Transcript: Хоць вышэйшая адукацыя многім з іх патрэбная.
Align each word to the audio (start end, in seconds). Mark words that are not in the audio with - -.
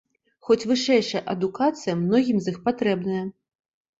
Хоць 0.47 0.63
вышэйшая 0.69 1.19
адукацыя 1.33 1.95
многім 1.99 2.37
з 2.45 2.51
іх 2.53 2.57
патрэбная. 2.69 3.21